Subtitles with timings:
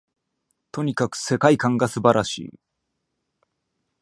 [0.71, 2.59] とにかく世界観が素晴らしい